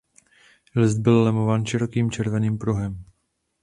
[0.75, 3.05] List byl lemován širokým červeným pruhem.